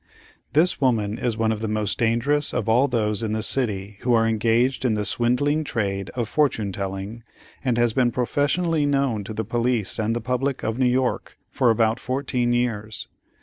[0.53, 4.15] This woman is one of the most dangerous of all those in the city who
[4.15, 7.21] are engaged in the swindling trade of Fortune Telling,
[7.63, 11.69] and has been professionally known to the police and the public of New York for
[11.69, 13.09] about fourteen years.